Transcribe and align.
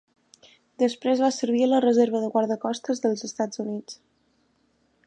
Després 0.83 1.21
va 1.25 1.29
servir 1.35 1.61
a 1.65 1.67
la 1.73 1.83
Reserva 1.85 2.23
de 2.25 2.33
Guardacostes 2.37 3.05
dels 3.05 3.25
Estats 3.31 3.65
Units. 3.67 4.03